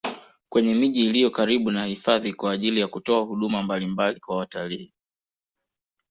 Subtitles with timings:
[0.49, 4.93] Kwenye miji iliyo karibu na hifadhi kwa ajili ya kutoa huduma mbalimbali kwa watalii